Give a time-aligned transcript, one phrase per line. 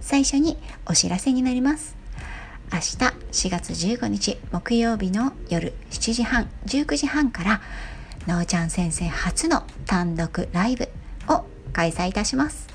[0.00, 1.96] 最初にお知らせになります。
[2.72, 2.96] 明日
[3.48, 7.60] 4月15日木曜日の夜7時半19時半から
[8.26, 10.88] なおちゃん先生初の単独ライブ
[11.28, 12.68] を開催いたします。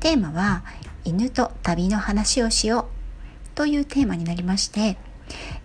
[0.00, 0.64] テーマは
[1.04, 4.96] 犬と旅の話をしようというテーマになりまして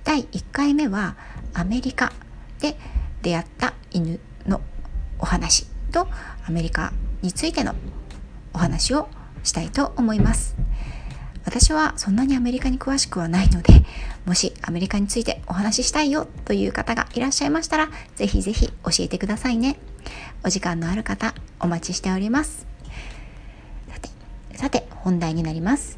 [0.03, 1.15] 第1回目は
[1.53, 2.13] アメリカ
[2.59, 2.77] で
[3.21, 4.61] 出会った犬の
[5.17, 6.07] お話と
[6.47, 7.75] アメリカについての
[8.53, 9.09] お話を
[9.43, 10.55] したいと思います。
[11.49, 13.73] 私はそんなにアメリカに詳しくはないので
[14.23, 19.79] もしアメリカについてお話ししたいよという方がいらっしゃいましたらぜひぜひ教えてくださいね。
[20.43, 22.67] お時間のある方お待ちしております。
[23.89, 24.09] さて
[24.55, 25.97] さて本題になります。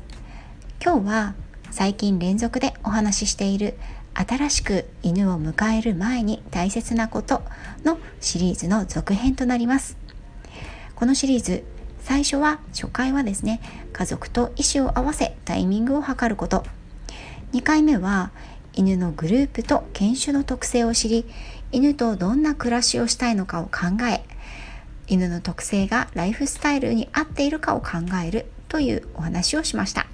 [0.82, 1.36] 今日は
[1.70, 3.78] 最近連続でお話ししている
[4.14, 7.44] 新しく犬を迎える前に大切なこと
[7.84, 9.98] のシリーズの続編となります。
[10.96, 11.66] このシリーズ
[12.02, 13.62] 最初は初回はですね
[13.94, 16.66] 家族と意思を合わせタイミングを測ること。
[17.54, 18.32] 2回目は
[18.74, 21.26] 犬のグループと犬種の特性を知り
[21.74, 24.24] 犬とどんな暮らしをしたいのかを考え
[25.08, 27.90] 犬の特性がライフスタイルに合っているかを考
[28.26, 30.08] えるというお話をしました。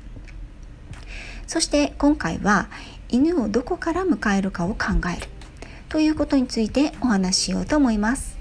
[1.46, 2.68] そして今回は
[3.10, 5.28] 犬をどこから迎えるかを考える
[5.88, 8.38] ということについてお話ししようと思います。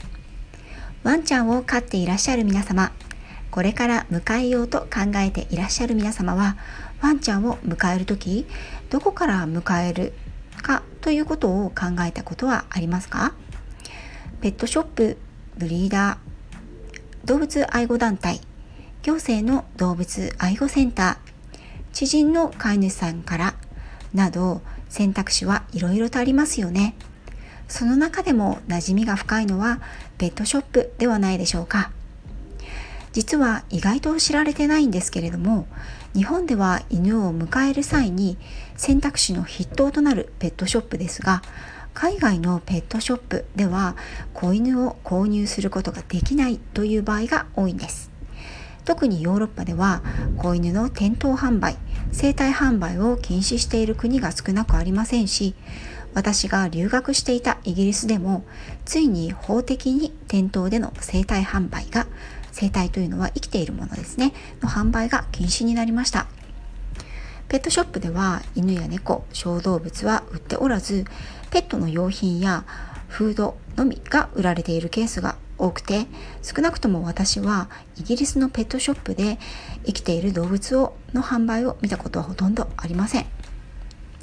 [1.05, 2.91] ワンちゃんを飼っていらっしゃる皆様
[3.57, 6.59] これから迎えようと考えていらっしゃる皆様は
[7.01, 8.45] ワンちゃんを迎える時
[8.91, 10.13] どこから迎える
[10.61, 13.33] かということを考えたことはありますか？
[14.43, 15.17] ペットショップ
[15.57, 18.43] ブリーダー動物愛護団体
[19.03, 21.59] 行政の動物愛護センター
[21.95, 23.55] 知人の飼い主さんから
[24.13, 24.61] など
[24.91, 26.95] 選択肢はいろいろとありますよね。
[27.69, 29.81] その中でも馴染みが深いのは
[30.19, 31.91] ペットショップではないでしょうか。
[33.17, 35.67] 実は意外と知られてないんですけれども
[36.13, 38.37] 日本では犬を迎える際に
[38.77, 41.41] 選択肢の筆頭となるペットショップですが
[41.95, 43.97] 海外のペットショップでは
[44.35, 48.11] 子犬を購入することができないという場合が多いんです。
[48.85, 50.03] 特にヨーロッパでは
[50.37, 51.77] 子犬の店頭販売
[52.13, 55.55] 生体販売を禁止している国が少なくありませんし
[56.15, 58.45] 私が留学していたイギリスでも
[58.85, 62.07] ついに法的に店頭での生体販売が
[62.59, 64.33] 生態というのは生きているものですね。
[64.63, 66.27] の販売が禁止になりました。
[67.49, 71.05] ペットショップでは犬や猫小動物は売っておらず
[71.51, 72.65] ペットの用品や
[73.09, 76.07] フードのみが売られているケースが多くて
[76.43, 77.69] 少なくとも私は
[77.99, 79.39] イギリスのペットショップで
[79.85, 83.27] 生きている動物をの販売を見たことはほとんどありません。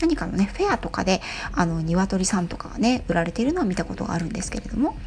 [0.02, 1.22] 何かのねフェアとかで
[1.54, 4.98] あの鶏さんとかがね売られているのは見たことがあるんですけれども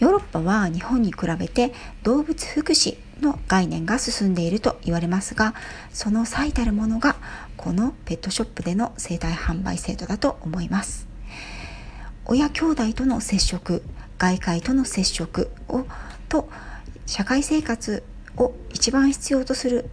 [0.00, 1.72] ヨーロッパは日本に比べて
[2.02, 5.54] 動物福祉の概念が進んでいると言われますが
[5.92, 7.16] その最たるものが
[7.56, 11.06] このペットショップでの生態販売制度だと思います。
[12.24, 13.82] 親兄弟との接触
[14.18, 15.84] 外界との接触を
[16.28, 16.48] と
[17.06, 18.04] 社会生活
[18.36, 19.90] を一番必要とする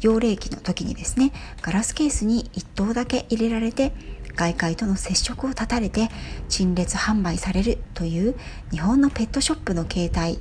[0.00, 1.32] 幼齢期の時にですね
[1.62, 3.92] ガラスケースに1頭だけ入れられて
[4.38, 6.08] 外界との接触を断たれて
[6.48, 8.36] 陳列販売されるという
[8.70, 10.38] 日本のペットショップの形態。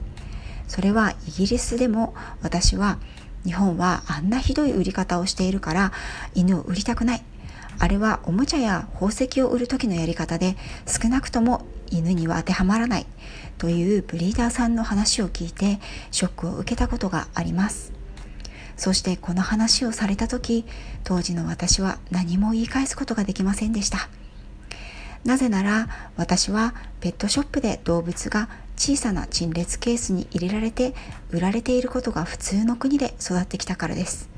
[0.68, 2.14] それはイギリスでも
[2.44, 3.00] 私は
[3.44, 5.92] 日本はあんなひどい売り方をしているから
[6.36, 7.24] 犬を売りたくない。
[7.80, 13.06] あれはおもちゃや宝石を売る時のやり方で少なくとも犬には当てはまらない
[13.58, 15.80] というブリーダーさんの話を聞いて
[16.12, 17.97] ショックを受けたことがあります。
[18.78, 20.66] そしてこの話をされた時
[21.04, 24.08] 当時の私は何も言い返すことができませんでした。
[25.26, 28.48] なぜなら私はペットショップで動物が
[28.78, 30.94] 小さな陳列ケースに入れられて
[31.32, 34.30] 売られていることが普通の国で育ってきたからです。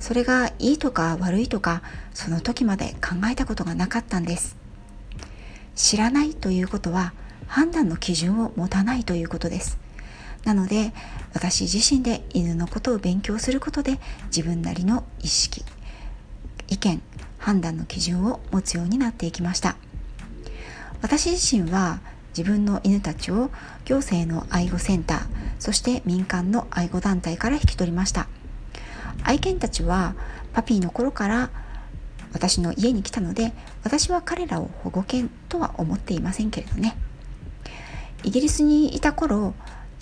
[0.00, 1.82] それがいいとか悪いとか
[2.14, 4.56] その時まで考えたことがなかったんです。
[5.76, 7.12] 知らないということは
[7.46, 9.83] 判断の基準を持たないということです。
[10.44, 10.92] なので
[11.32, 15.64] 私自身で犬のことを勉強することで自分なりの意識
[16.68, 17.02] 意見
[17.38, 19.76] 判断の基準を持つようになっていきました。
[21.02, 22.00] 私自身は
[22.36, 23.50] 自分の犬たちを
[23.84, 25.20] 行政の愛護センター
[25.58, 28.26] そして民間の愛護団体から引き取りました。
[29.22, 30.14] 愛犬たちは
[30.52, 31.50] パピーの頃から
[32.32, 33.52] 私の家に来たので
[33.84, 36.96] 私は彼らを保護犬とは思っていませんけれどね。
[38.22, 39.54] イギリスにいた頃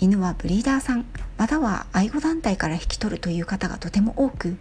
[0.03, 1.05] 犬はブリーダーさん
[1.37, 4.57] または愛護団体から引き取るという方がとても多く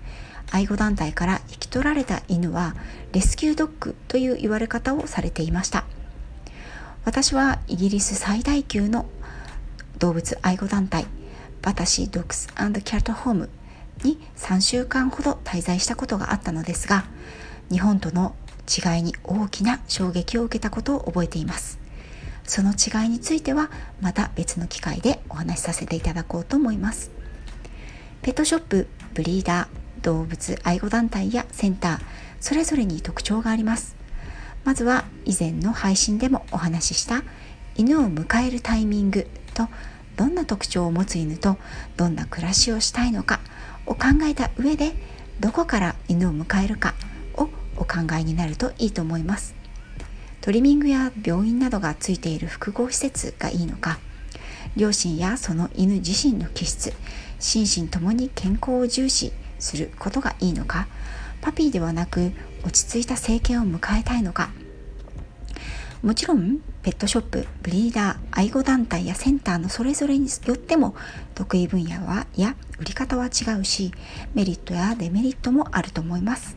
[0.53, 2.77] 愛護団体から引き取られた犬は
[3.11, 5.85] レスキュードッグという言われ方をされていました。
[7.05, 9.06] 私はイギリス最大級の
[9.99, 11.06] 動物愛護団体
[11.61, 13.49] バタシー・ドッグスキャットホーム
[14.05, 17.05] に3週間ほど滞在したことがあったのですが
[17.69, 18.37] 日本との
[18.69, 21.81] 違いに大きな衝撃を受けたことを覚えています。
[22.44, 27.11] その違いについてはまた別の機会でお話しさせていただこうと思います。
[28.23, 32.00] ペットショップブリーダー動物愛護団体やセンター
[32.41, 33.97] それぞれに特徴があります。
[34.65, 37.23] まずは以前の配信でもお話しした
[37.77, 39.69] 犬を迎えるタイミングと
[40.17, 41.56] どんな特徴を持つ犬と
[41.97, 43.41] どんな暮らしをしたいのか
[43.87, 44.93] を考えた上で
[45.41, 46.95] どこから犬を迎えるか
[47.35, 49.62] をお考えになるといいと思います。
[50.43, 54.00] トリミングや病院などがついている複合施設がいいのか
[54.77, 56.93] 両親やその犬自身の気質
[57.39, 60.89] 心身ともに健康を重視することがいいのか
[61.41, 62.33] パピーではなく
[62.65, 64.50] 落ち着いた政権を迎えたいのか。
[66.03, 70.97] もちろんペットショップブリーダー愛護団体やセンターのそれぞれによっても
[71.37, 73.93] 得意分野はや売り方は違うし
[74.35, 76.56] メリットやデメリットもあると思います。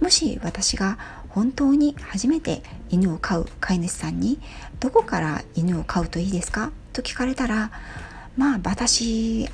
[0.00, 0.98] もし私が
[1.28, 4.40] 本当に初めて犬を飼う飼い主さんに
[4.80, 6.72] どこから犬を飼うといいですか？
[6.92, 7.70] と聞かれたら
[8.36, 9.48] まあ私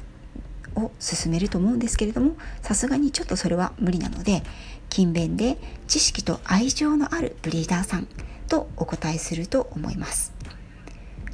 [0.77, 4.43] を勧めると思うんですけれどもさすがにちょっとそれは無理なので
[4.91, 8.09] 勤勉で知識と愛情のあるブリーダーさん
[8.49, 10.33] とお答えすると思います。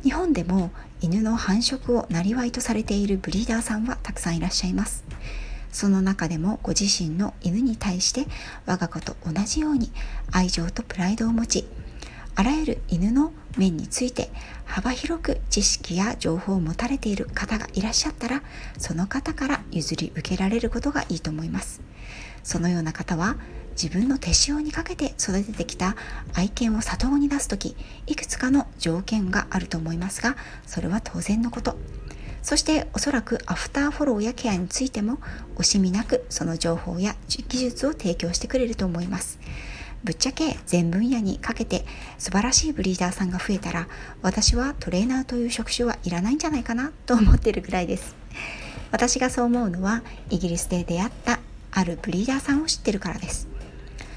[0.02, 0.70] 日本でも
[1.02, 5.04] 犬の繁殖を生りとされているブリーダーさんはたくさんいらっしゃいます。
[5.72, 8.26] その中でもご自身の犬に対して
[8.66, 9.92] 我が子と同じように
[10.30, 11.68] 愛情とプライドを持ち
[12.34, 14.30] あらゆる犬の面について
[14.64, 18.42] 幅広く知識や情報を持たれている方がいらっしゃったら
[18.78, 21.80] その方から譲り受けられることがいいと思います。
[22.42, 23.36] そのような方は
[23.72, 25.96] 自分の手塩にかけて育ててきた
[26.34, 27.76] 愛犬を里子に出す時
[28.06, 30.36] いくつかの条件があると思いますが
[30.66, 31.76] それは当然のこと。
[32.42, 35.18] そしておそらくアフターフォローやケアについても
[35.56, 39.38] 惜しみなくその情報や技術を提供してくれると思います。
[40.02, 41.84] ぶっちゃけ全分野にかけて
[42.16, 43.86] 素晴らしいブリーダーさんが増えたら
[44.22, 48.16] 私はトレーナーという職種はいらないんじゃないかなと思ってるぐらいです。
[48.90, 51.40] 私がそう思うのはイギリスで出会った
[51.70, 53.48] あるブリーダーさんを知ってるからです。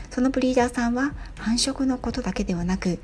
[0.09, 2.99] そのブリーダーさんは繁殖のことだけではなく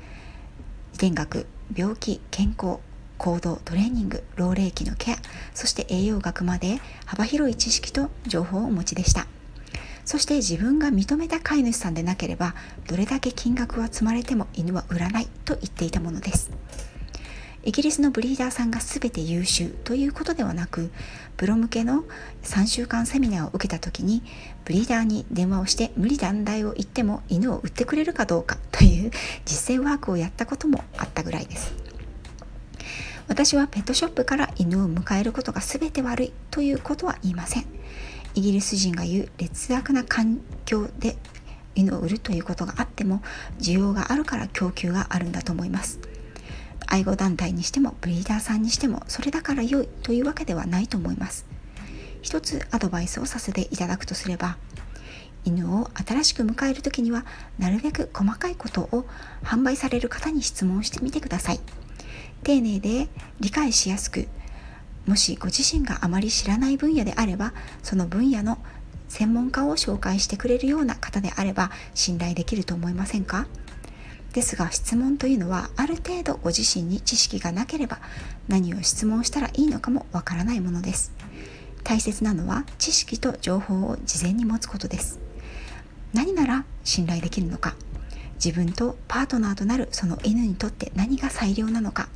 [0.94, 2.78] 遺伝学病気健康
[3.20, 5.16] 行動トレーニング老齢期のケア
[5.52, 9.26] そして栄養学まで幅広い知識と情報をお持ちでした。
[10.06, 12.54] そして自分が認めた飼い主さんでなければ
[12.88, 16.50] どれだけ金額は積まれても犬は売らないと言っていたものです。
[17.62, 20.90] イギリスのブリーダーさんが全て優秀ということではなく
[21.36, 22.04] プロ向けの
[22.42, 24.22] 3週間セミナーを受けた時に
[24.64, 29.10] ブリーダーに電話をして無理難題を言っても犬を売ってくれるかどうかという
[29.44, 31.79] 実践ワークをやったこともあったぐらいです。
[33.40, 37.64] 私はペットショップから犬を迎えることが全て悪いということは言いません。
[38.34, 41.16] イギリス人が言う劣悪な環境で
[41.74, 43.22] 犬を売るということがあっても
[43.58, 46.00] 需要があるから供給があるんだと思います。
[46.86, 51.46] 愛護団体にしてもブリーダーさんにしてもそれだから良いというわけではないと思います。
[52.20, 54.58] 一つアドバイスをさせていただくとすれば
[55.46, 57.24] 犬を新しく迎える時には
[57.58, 59.06] なるべく細かいことを
[59.42, 61.60] 販売される方に質問してみてください。
[62.42, 64.28] 丁寧で理解しやすく
[65.06, 68.58] もしご自身があまり知らない分野であればその分野の
[69.08, 73.46] 専門家を紹介してくれるような方であれば信頼できると思いませんか？
[74.32, 77.98] ですが質問というのはある程度ご自身に知識がなければ
[78.46, 81.12] 何を質問したらいいのかもわからないものです。
[81.82, 85.18] 大切なのは知識と情報を事前に持つことです。
[86.14, 87.74] 何なら信頼できるのか。
[88.42, 92.08] 自分とパートナーとなるその犬にとって何が最良なのか。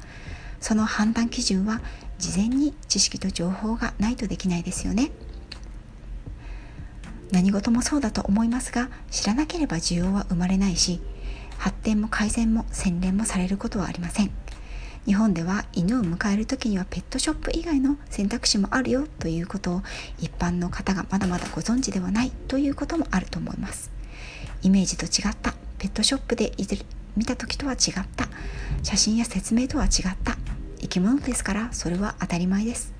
[0.60, 1.82] その判断基準は
[2.18, 5.10] 事前に知識と情報がないとできないですよね。
[7.32, 11.00] 何事もそうだと思いますが知らなければ需要は生まれないし
[11.58, 14.30] 発展も改善も洗練もされることはありません。
[15.04, 19.82] 日本では犬を迎える時にはペットショップ以外の選択肢もあるよということを
[20.18, 23.93] 一般の方がまだまだご存知ではないということもあると思います。
[24.62, 25.54] イメージと違った。
[25.78, 26.52] ペットショップで
[27.16, 28.28] 見た時とは違った。
[28.82, 30.36] 写真や説明とは違った。
[30.80, 32.92] 生き物ですからそれは当たり前です。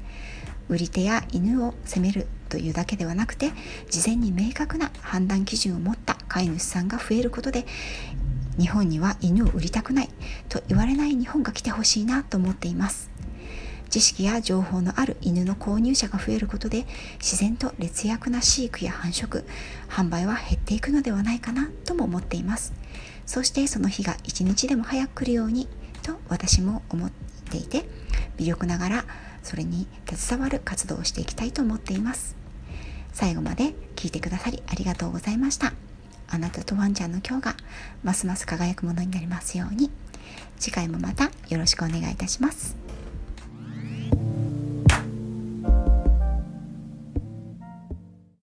[0.68, 3.50] 売り手や犬を責めるというだけではなくて
[3.90, 7.66] 事前に明確な判断基準を持った飼い主さんが増えることで
[8.58, 10.08] 日本には犬を売りたくない
[10.48, 13.10] と言われない日本が来てほしいなと思っています。
[13.94, 16.84] 知識や情報のある犬の購入者が増えることで
[17.20, 19.44] 自然と劣悪な飼育や繁殖
[19.88, 22.72] 販売は減っていくのではないかなとも思っています。
[23.24, 25.68] そしてその日が一日でも早く来るように
[26.02, 27.12] と私も思っ
[27.52, 27.84] ていて
[28.36, 29.04] 微力ながら
[29.44, 32.34] それに携わる活動をしていきたいと思っています。
[33.12, 35.72] 最後まで聞いてくださりありがとうございました。
[36.26, 37.56] あなたとワンちゃんの今日が
[38.02, 39.92] ますます輝くものになりますように。
[40.58, 42.83] 次回もまたよろしくお願いいたします。